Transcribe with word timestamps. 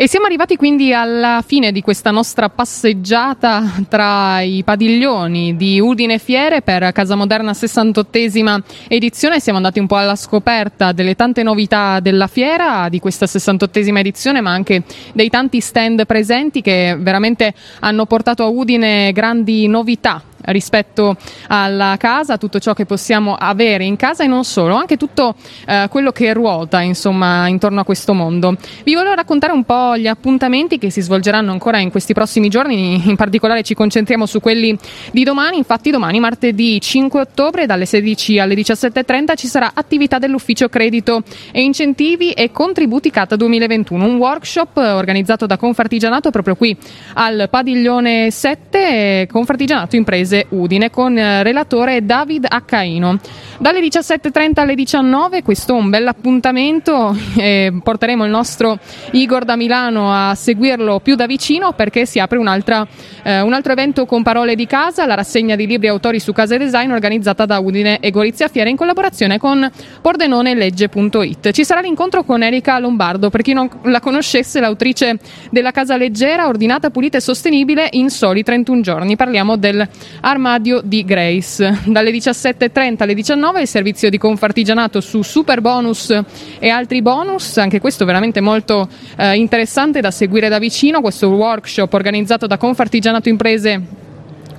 E 0.00 0.06
siamo 0.06 0.26
arrivati 0.26 0.54
quindi 0.54 0.94
alla 0.94 1.42
fine 1.44 1.72
di 1.72 1.80
questa 1.80 2.12
nostra 2.12 2.48
passeggiata 2.48 3.82
tra 3.88 4.40
i 4.42 4.62
padiglioni 4.62 5.56
di 5.56 5.80
Udine 5.80 6.18
Fiere 6.18 6.62
per 6.62 6.92
Casa 6.92 7.16
Moderna 7.16 7.50
68esima 7.50 8.60
edizione. 8.86 9.40
Siamo 9.40 9.58
andati 9.58 9.80
un 9.80 9.88
po' 9.88 9.96
alla 9.96 10.14
scoperta 10.14 10.92
delle 10.92 11.16
tante 11.16 11.42
novità 11.42 11.98
della 11.98 12.28
fiera, 12.28 12.88
di 12.88 13.00
questa 13.00 13.26
68esima 13.26 13.98
edizione, 13.98 14.40
ma 14.40 14.52
anche 14.52 14.84
dei 15.14 15.30
tanti 15.30 15.58
stand 15.58 16.06
presenti 16.06 16.62
che 16.62 16.96
veramente 16.96 17.52
hanno 17.80 18.06
portato 18.06 18.44
a 18.44 18.46
Udine 18.46 19.10
grandi 19.10 19.66
novità 19.66 20.22
rispetto 20.46 21.16
alla 21.48 21.96
casa, 21.98 22.38
tutto 22.38 22.58
ciò 22.58 22.74
che 22.74 22.86
possiamo 22.86 23.34
avere 23.34 23.84
in 23.84 23.96
casa 23.96 24.24
e 24.24 24.26
non 24.26 24.44
solo, 24.44 24.74
anche 24.76 24.96
tutto 24.96 25.34
eh, 25.66 25.86
quello 25.90 26.12
che 26.12 26.32
ruota 26.32 26.80
insomma 26.80 27.48
intorno 27.48 27.80
a 27.80 27.84
questo 27.84 28.14
mondo. 28.14 28.56
Vi 28.84 28.94
volevo 28.94 29.14
raccontare 29.14 29.52
un 29.52 29.64
po' 29.64 29.96
gli 29.96 30.06
appuntamenti 30.06 30.78
che 30.78 30.90
si 30.90 31.00
svolgeranno 31.00 31.50
ancora 31.50 31.78
in 31.78 31.90
questi 31.90 32.12
prossimi 32.12 32.48
giorni, 32.48 33.08
in 33.08 33.16
particolare 33.16 33.62
ci 33.62 33.74
concentriamo 33.74 34.26
su 34.26 34.40
quelli 34.40 34.76
di 35.10 35.24
domani, 35.24 35.56
infatti 35.58 35.90
domani 35.90 36.20
martedì 36.20 36.80
5 36.80 37.20
ottobre 37.20 37.66
dalle 37.66 37.86
16 37.86 38.38
alle 38.38 38.54
17.30 38.54 39.36
ci 39.36 39.46
sarà 39.46 39.72
attività 39.74 40.18
dell'ufficio 40.18 40.68
credito 40.68 41.22
e 41.52 41.62
incentivi 41.62 42.32
e 42.32 42.50
contributi 42.50 43.10
CATA 43.10 43.36
2021, 43.36 44.04
un 44.04 44.16
workshop 44.16 44.76
organizzato 44.76 45.46
da 45.46 45.56
Confartigianato 45.56 46.30
proprio 46.30 46.54
qui 46.54 46.76
al 47.14 47.48
padiglione 47.50 48.30
7, 48.30 49.28
Confartigianato 49.30 49.96
Imprese 49.96 50.27
Paese 50.28 50.46
Udine 50.50 50.90
con 50.90 51.16
eh, 51.16 51.42
relatore 51.42 52.04
David 52.04 52.46
Accaino. 52.48 53.18
Dalle 53.58 53.80
17.30 53.80 54.60
alle 54.60 54.74
19 54.74 55.42
questo 55.42 55.74
è 55.74 55.78
un 55.78 55.88
bel 55.88 56.06
appuntamento, 56.06 57.16
eh, 57.36 57.72
porteremo 57.82 58.24
il 58.24 58.30
nostro 58.30 58.78
Igor 59.12 59.44
da 59.44 59.56
Milano 59.56 60.12
a 60.12 60.34
seguirlo 60.34 61.00
più 61.00 61.14
da 61.14 61.26
vicino 61.26 61.72
perché 61.72 62.04
si 62.04 62.20
apre 62.20 62.36
eh, 62.38 63.40
un 63.40 63.52
altro 63.52 63.72
evento 63.72 64.04
con 64.04 64.22
parole 64.22 64.54
di 64.54 64.66
casa, 64.66 65.06
la 65.06 65.14
rassegna 65.14 65.56
di 65.56 65.66
libri 65.66 65.86
e 65.86 65.90
autori 65.90 66.20
su 66.20 66.32
casa 66.32 66.54
e 66.54 66.58
design 66.58 66.90
organizzata 66.90 67.46
da 67.46 67.58
Udine 67.58 67.98
e 68.00 68.10
Gorizia 68.10 68.48
Fiera 68.48 68.68
in 68.68 68.76
collaborazione 68.76 69.38
con 69.38 69.68
Pordenone 70.02 70.54
Legge.it. 70.54 71.50
Ci 71.50 71.64
sarà 71.64 71.80
l'incontro 71.80 72.22
con 72.22 72.42
Erika 72.42 72.78
Lombardo, 72.78 73.30
per 73.30 73.42
chi 73.42 73.54
non 73.54 73.68
la 73.84 74.00
conoscesse, 74.00 74.60
l'autrice 74.60 75.18
della 75.50 75.70
Casa 75.70 75.96
Leggera, 75.96 76.46
ordinata, 76.46 76.90
pulita 76.90 77.16
e 77.16 77.20
sostenibile 77.20 77.88
in 77.92 78.10
soli 78.10 78.42
31 78.42 78.80
giorni. 78.82 79.16
Parliamo 79.16 79.56
del 79.56 79.88
Armadio 80.20 80.80
di 80.82 81.04
Grace. 81.04 81.80
Dalle 81.86 82.10
17.30 82.10 83.02
alle 83.02 83.14
19 83.14 83.60
il 83.60 83.68
servizio 83.68 84.10
di 84.10 84.18
Confartigianato 84.18 85.00
su 85.00 85.22
super 85.22 85.60
bonus 85.60 86.16
e 86.58 86.68
altri 86.68 87.02
bonus, 87.02 87.56
anche 87.58 87.80
questo 87.80 88.04
veramente 88.04 88.40
molto 88.40 88.88
eh, 89.16 89.36
interessante 89.36 90.00
da 90.00 90.10
seguire 90.10 90.48
da 90.48 90.58
vicino, 90.58 91.00
questo 91.00 91.28
workshop 91.28 91.92
organizzato 91.92 92.46
da 92.46 92.56
Confartigianato 92.56 93.28
Imprese 93.28 93.97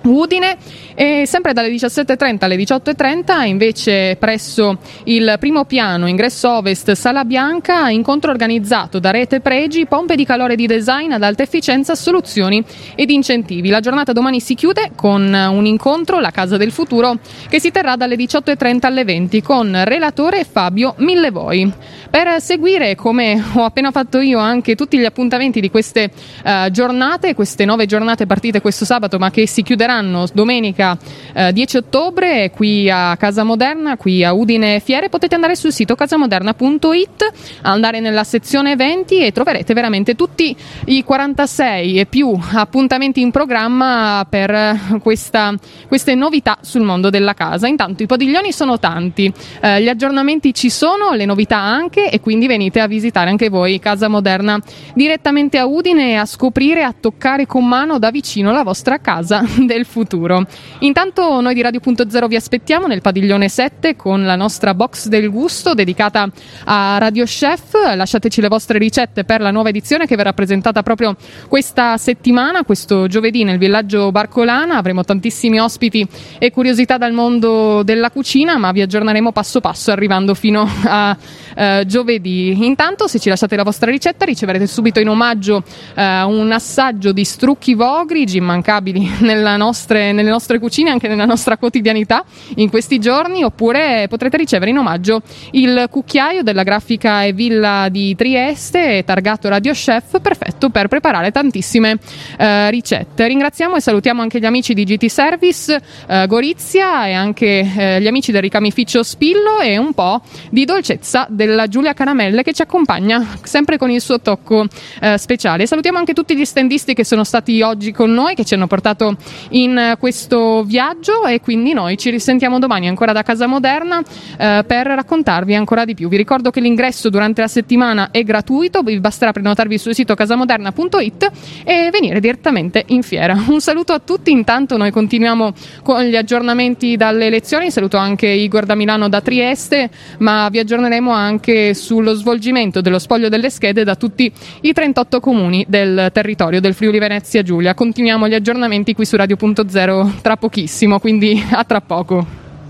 Udine 0.03 0.57
e 0.95 1.23
sempre 1.25 1.53
dalle 1.53 1.69
17.30 1.69 2.37
alle 2.39 2.55
18.30 2.55 3.45
invece 3.45 4.15
presso 4.17 4.77
il 5.05 5.35
primo 5.39 5.65
piano 5.65 6.07
ingresso 6.07 6.49
ovest 6.49 6.91
Sala 6.91 7.25
Bianca 7.25 7.89
incontro 7.89 8.31
organizzato 8.31 8.99
da 8.99 9.11
Rete 9.11 9.39
Pregi, 9.39 9.85
pompe 9.85 10.15
di 10.15 10.25
calore 10.25 10.55
di 10.55 10.67
design 10.67 11.11
ad 11.11 11.23
alta 11.23 11.43
efficienza, 11.43 11.95
soluzioni 11.95 12.63
ed 12.95 13.09
incentivi. 13.09 13.69
La 13.69 13.79
giornata 13.79 14.13
domani 14.13 14.39
si 14.39 14.55
chiude 14.55 14.91
con 14.95 15.33
un 15.33 15.65
incontro, 15.65 16.19
la 16.19 16.31
Casa 16.31 16.57
del 16.57 16.71
Futuro, 16.71 17.17
che 17.49 17.59
si 17.59 17.71
terrà 17.71 17.95
dalle 17.95 18.15
18.30 18.15 18.85
alle 18.85 19.03
20 19.03 19.41
con 19.41 19.81
relatore 19.83 20.43
Fabio 20.43 20.95
Millevoi. 20.97 21.71
Per 22.09 22.41
seguire, 22.41 22.95
come 22.95 23.41
ho 23.53 23.63
appena 23.63 23.91
fatto 23.91 24.19
io, 24.19 24.39
anche 24.39 24.75
tutti 24.75 24.97
gli 24.97 25.05
appuntamenti 25.05 25.61
di 25.61 25.69
queste 25.69 26.11
uh, 26.43 26.69
giornate, 26.71 27.35
queste 27.35 27.65
nove 27.65 27.85
giornate 27.85 28.25
partite 28.25 28.61
questo 28.61 28.85
sabato 28.85 29.17
ma 29.19 29.29
che 29.31 29.47
si 29.47 29.63
chiuderanno 29.63 30.25
domenica 30.33 30.97
eh, 31.33 31.53
10 31.53 31.77
ottobre 31.77 32.51
qui 32.51 32.89
a 32.89 33.15
Casa 33.17 33.43
Moderna, 33.43 33.97
qui 33.97 34.23
a 34.23 34.33
Udine 34.33 34.79
Fiere. 34.79 35.09
Potete 35.09 35.35
andare 35.35 35.55
sul 35.55 35.71
sito 35.71 35.95
casamoderna.it, 35.95 37.31
andare 37.61 37.99
nella 37.99 38.23
sezione 38.23 38.71
eventi 38.71 39.23
e 39.23 39.31
troverete 39.31 39.73
veramente 39.73 40.15
tutti 40.15 40.55
i 40.85 41.03
46 41.03 41.99
e 41.99 42.05
più 42.05 42.37
appuntamenti 42.53 43.21
in 43.21 43.31
programma 43.31 44.25
per 44.27 44.99
questa, 45.01 45.53
queste 45.87 46.15
novità 46.15 46.57
sul 46.61 46.81
mondo 46.81 47.09
della 47.09 47.33
casa. 47.33 47.67
Intanto 47.67 48.03
i 48.03 48.07
padiglioni 48.07 48.51
sono 48.51 48.79
tanti, 48.79 49.31
eh, 49.61 49.81
gli 49.81 49.87
aggiornamenti 49.87 50.53
ci 50.53 50.69
sono, 50.69 51.11
le 51.13 51.25
novità 51.25 51.57
anche 51.57 51.88
e 51.97 52.19
quindi 52.19 52.47
venite 52.47 52.79
a 52.79 52.87
visitare 52.87 53.29
anche 53.29 53.49
voi 53.49 53.79
Casa 53.79 54.07
Moderna 54.07 54.59
direttamente 54.93 55.57
a 55.57 55.65
Udine 55.65 56.11
e 56.11 56.15
a 56.15 56.25
scoprire, 56.25 56.83
a 56.83 56.93
toccare 56.97 57.45
con 57.45 57.67
mano 57.67 57.99
da 57.99 58.11
vicino 58.11 58.51
la 58.51 58.63
vostra 58.63 58.99
casa 58.99 59.43
del 59.65 59.85
futuro. 59.85 60.45
Intanto 60.79 61.41
noi 61.41 61.53
di 61.53 61.61
Radio.0 61.61 62.27
vi 62.27 62.35
aspettiamo 62.35 62.87
nel 62.87 63.01
padiglione 63.01 63.49
7 63.49 63.95
con 63.95 64.25
la 64.25 64.35
nostra 64.35 64.73
box 64.73 65.07
del 65.07 65.29
gusto 65.29 65.73
dedicata 65.73 66.29
a 66.65 66.97
Radio 66.97 67.25
Chef. 67.25 67.73
Lasciateci 67.95 68.41
le 68.41 68.47
vostre 68.47 68.77
ricette 68.77 69.23
per 69.23 69.41
la 69.41 69.51
nuova 69.51 69.69
edizione 69.69 70.05
che 70.05 70.15
verrà 70.15 70.33
presentata 70.33 70.83
proprio 70.83 71.15
questa 71.47 71.97
settimana, 71.97 72.63
questo 72.63 73.07
giovedì 73.07 73.43
nel 73.43 73.57
villaggio 73.57 74.11
Barcolana. 74.11 74.77
Avremo 74.77 75.03
tantissimi 75.03 75.59
ospiti 75.59 76.07
e 76.37 76.51
curiosità 76.51 76.97
dal 76.97 77.13
mondo 77.13 77.83
della 77.83 78.11
cucina, 78.11 78.57
ma 78.57 78.71
vi 78.71 78.81
aggiorneremo 78.81 79.31
passo 79.31 79.59
passo 79.59 79.91
arrivando 79.91 80.33
fino 80.33 80.67
a 80.85 81.15
eh, 81.59 81.83
giovedì. 81.85 82.65
Intanto 82.65 83.07
se 83.07 83.19
ci 83.19 83.27
lasciate 83.27 83.57
la 83.57 83.63
vostra 83.63 83.91
ricetta 83.91 84.23
riceverete 84.23 84.65
subito 84.65 85.01
in 85.01 85.09
omaggio 85.09 85.61
eh, 85.93 86.21
un 86.21 86.49
assaggio 86.53 87.11
di 87.11 87.25
strucchi 87.25 87.73
vogrigi 87.73 88.37
immancabili 88.37 89.17
nostre, 89.57 90.13
nelle 90.13 90.29
nostre 90.29 90.57
cucine, 90.57 90.89
anche 90.89 91.09
nella 91.09 91.25
nostra 91.25 91.57
quotidianità 91.57 92.23
in 92.55 92.69
questi 92.69 92.99
giorni, 92.99 93.43
oppure 93.43 94.05
potrete 94.07 94.37
ricevere 94.37 94.71
in 94.71 94.77
omaggio 94.77 95.21
il 95.51 95.87
cucchiaio 95.89 96.43
della 96.43 96.63
grafica 96.63 97.23
e 97.23 97.33
villa 97.33 97.89
di 97.89 98.15
Trieste, 98.15 99.03
targato 99.05 99.49
Radio 99.49 99.73
Chef, 99.73 100.21
perfetto 100.21 100.69
per 100.69 100.87
preparare 100.87 101.31
tantissime 101.31 101.97
eh, 102.37 102.69
ricette. 102.69 103.27
Ringraziamo 103.27 103.75
e 103.75 103.81
salutiamo 103.81 104.21
anche 104.21 104.39
gli 104.39 104.45
amici 104.45 104.73
di 104.73 104.85
GT 104.85 105.07
Service 105.07 105.81
eh, 106.07 106.25
Gorizia 106.27 107.07
e 107.07 107.13
anche 107.13 107.59
eh, 107.77 108.01
gli 108.01 108.07
amici 108.07 108.31
del 108.31 108.41
ricamificio 108.41 109.03
Spillo 109.03 109.59
e 109.59 109.77
un 109.77 109.93
po' 109.93 110.21
di 110.49 110.63
dolcezza 110.63 111.27
della 111.49 111.67
Giulia 111.67 111.93
Caramelle 111.93 112.43
che 112.43 112.53
ci 112.53 112.61
accompagna 112.61 113.25
sempre 113.43 113.77
con 113.77 113.89
il 113.89 114.01
suo 114.01 114.21
tocco 114.21 114.65
eh, 115.01 115.17
speciale. 115.17 115.65
Salutiamo 115.65 115.97
anche 115.97 116.13
tutti 116.13 116.35
gli 116.35 116.45
standisti 116.45 116.93
che 116.93 117.03
sono 117.03 117.23
stati 117.23 117.61
oggi 117.61 117.91
con 117.91 118.13
noi, 118.13 118.35
che 118.35 118.45
ci 118.45 118.53
hanno 118.53 118.67
portato 118.67 119.15
in 119.49 119.95
questo 119.99 120.63
viaggio 120.63 121.25
e 121.25 121.41
quindi 121.41 121.73
noi 121.73 121.97
ci 121.97 122.09
risentiamo 122.09 122.59
domani 122.59 122.87
ancora 122.87 123.11
da 123.11 123.23
Casa 123.23 123.47
Moderna 123.47 124.01
eh, 124.37 124.63
per 124.65 124.85
raccontarvi 124.85 125.55
ancora 125.55 125.85
di 125.85 125.95
più. 125.95 126.07
Vi 126.07 126.17
ricordo 126.17 126.51
che 126.51 126.59
l'ingresso 126.59 127.09
durante 127.09 127.41
la 127.41 127.47
settimana 127.47 128.11
è 128.11 128.23
gratuito, 128.23 128.81
vi 128.81 128.99
basterà 128.99 129.31
prenotarvi 129.31 129.77
sul 129.77 129.95
sito 129.95 130.13
casamoderna.it 130.13 131.31
e 131.63 131.89
venire 131.91 132.19
direttamente 132.19 132.83
in 132.87 133.01
fiera. 133.01 133.37
Un 133.47 133.59
saluto 133.59 133.93
a 133.93 133.99
tutti, 133.99 134.31
intanto 134.31 134.77
noi 134.77 134.91
continuiamo 134.91 135.53
con 135.81 136.03
gli 136.03 136.15
aggiornamenti 136.15 136.95
dalle 136.95 137.29
lezioni, 137.29 137.71
saluto 137.71 137.97
anche 137.97 138.27
Igor 138.27 138.65
da 138.65 138.75
Milano 138.75 139.09
da 139.09 139.21
Trieste, 139.21 139.89
ma 140.19 140.47
vi 140.49 140.59
aggiorneremo 140.59 141.11
anche 141.11 141.28
sullo 141.73 142.13
svolgimento 142.13 142.81
dello 142.81 142.99
spoglio 142.99 143.29
delle 143.29 143.49
schede 143.49 143.83
da 143.83 143.95
tutti 143.95 144.31
i 144.61 144.73
38 144.73 145.19
comuni 145.19 145.65
del 145.67 146.09
territorio 146.11 146.59
del 146.59 146.73
Friuli 146.73 146.99
Venezia 146.99 147.43
Giulia. 147.43 147.73
Continuiamo 147.73 148.27
gli 148.27 148.33
aggiornamenti 148.33 148.93
qui 148.93 149.05
su 149.05 149.15
Radio 149.15 149.35
2.0 149.39 150.21
tra 150.21 150.37
pochissimo, 150.37 150.99
quindi 150.99 151.41
a 151.51 151.63
tra 151.63 151.81
poco. 151.81 152.38